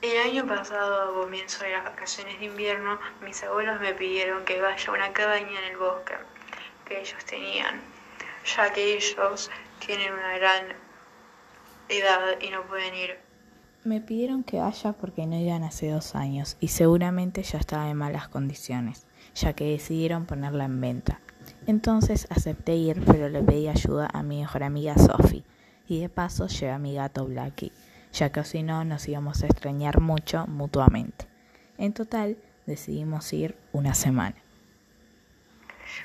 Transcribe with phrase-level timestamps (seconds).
[0.00, 4.60] El año pasado, a comienzo de las vacaciones de invierno, mis abuelos me pidieron que
[4.60, 6.14] vaya a una cabaña en el bosque
[6.84, 7.80] que ellos tenían,
[8.56, 9.50] ya que ellos
[9.84, 10.66] tienen una gran
[11.88, 13.18] edad y no pueden ir.
[13.82, 17.96] Me pidieron que vaya porque no iban hace dos años y seguramente ya estaba en
[17.96, 19.04] malas condiciones,
[19.34, 21.20] ya que decidieron ponerla en venta.
[21.66, 25.42] Entonces acepté ir, pero le pedí ayuda a mi mejor amiga Sophie
[25.88, 27.72] y de paso llevé a mi gato Blackie
[28.12, 31.26] ya que si no nos íbamos a extrañar mucho mutuamente.
[31.76, 34.36] En total decidimos ir una semana.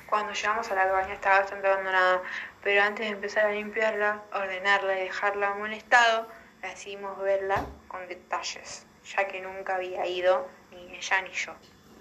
[0.09, 2.21] Cuando llegamos a la cabaña estaba bastante abandonada,
[2.63, 6.27] pero antes de empezar a limpiarla, ordenarla y dejarla en buen estado,
[6.61, 11.53] decidimos verla con detalles, ya que nunca había ido ni ella ni yo.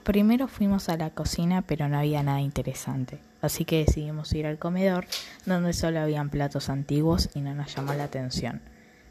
[0.05, 4.59] Primero fuimos a la cocina, pero no había nada interesante, así que decidimos ir al
[4.59, 5.07] comedor,
[5.47, 8.63] donde solo habían platos antiguos y no nos llamó la atención.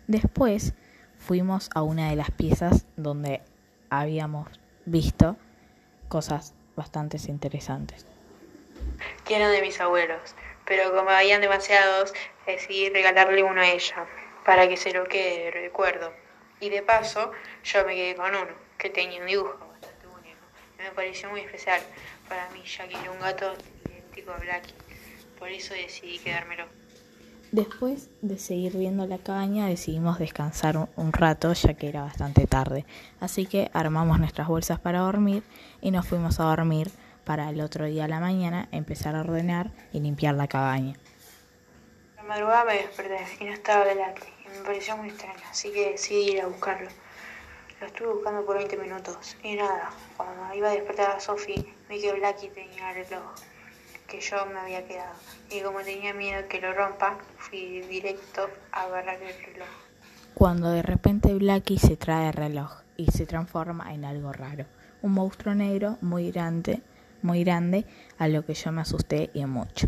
[0.07, 0.73] Después
[1.21, 3.41] fuimos a una de las piezas donde
[3.89, 4.47] habíamos
[4.85, 5.37] visto
[6.09, 8.05] cosas bastante interesantes.
[9.25, 12.13] Que eran de mis abuelos, pero como habían demasiados,
[12.45, 14.07] decidí regalarle uno a ella,
[14.45, 16.11] para que se lo quede de recuerdo.
[16.59, 17.31] Y de paso,
[17.63, 20.39] yo me quedé con uno, que tenía un dibujo bastante único.
[20.79, 21.81] Y me pareció muy especial
[22.27, 23.53] para mí, ya que era un gato
[23.85, 24.73] idéntico a Blackie.
[25.37, 26.80] Por eso decidí quedármelo.
[27.51, 32.85] Después de seguir viendo la cabaña decidimos descansar un, rato ya que era bastante tarde,
[33.19, 35.43] así que armamos nuestras bolsas para dormir
[35.81, 36.89] y nos fuimos a dormir
[37.25, 40.95] para el otro día a la mañana empezar a ordenar y limpiar la cabaña.
[42.15, 45.91] La madrugada me desperté y no estaba Blackie y me pareció muy extraño, así que
[45.91, 46.89] decidí ir a buscarlo.
[47.81, 51.99] Lo estuve buscando por 20 minutos y nada, cuando iba a despertar a Sophie vi
[51.99, 53.33] que Blackie tenía el reloj
[54.11, 55.15] que yo me había quedado.
[55.49, 59.67] Y como tenía miedo que lo rompa, fui directo a agarrar el reloj.
[60.33, 64.65] Cuando de repente Blackie se trae el reloj y se transforma en algo raro.
[65.01, 66.81] Un monstruo negro muy grande,
[67.21, 67.85] muy grande,
[68.17, 69.87] a lo que yo me asusté y mucho.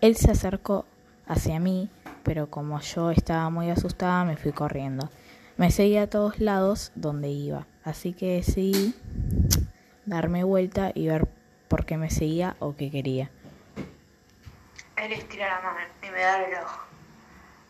[0.00, 0.84] Él se acercó
[1.26, 1.88] hacia mí,
[2.24, 5.10] pero como yo estaba muy asustada, me fui corriendo.
[5.56, 8.94] Me seguía a todos lados donde iba, así que decidí
[10.06, 11.28] darme vuelta y ver
[11.68, 13.30] por qué me seguía o qué quería.
[15.00, 16.70] Él estira la mano y me da el reloj.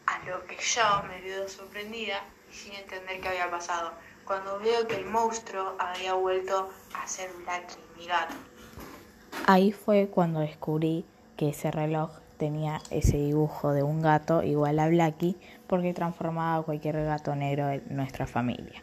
[0.06, 3.92] A lo que yo me quedo sorprendida y sin entender qué había pasado,
[4.24, 8.34] cuando veo que el monstruo había vuelto a ser Blackie, mi gato.
[9.46, 11.04] Ahí fue cuando descubrí
[11.36, 15.36] que ese reloj tenía ese dibujo de un gato igual a Blackie
[15.68, 18.82] porque transformaba a cualquier gato negro de nuestra familia.